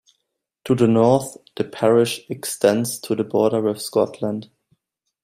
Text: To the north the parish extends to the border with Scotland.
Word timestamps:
To 0.63 0.73
the 0.73 0.87
north 0.87 1.37
the 1.57 1.63
parish 1.63 2.21
extends 2.27 2.97
to 3.01 3.13
the 3.13 3.23
border 3.23 3.61
with 3.61 3.79
Scotland. 3.79 4.49